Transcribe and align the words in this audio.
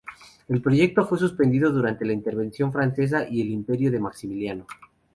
El 0.47 0.63
proyecto 0.63 1.05
fue 1.05 1.19
suspendido 1.19 1.71
durante 1.71 2.05
la 2.05 2.13
intervención 2.13 2.73
francesa 2.73 3.27
y 3.29 3.39
el 3.41 3.49
imperio 3.51 3.91
de 3.91 3.99
Maximiliano. 3.99 4.65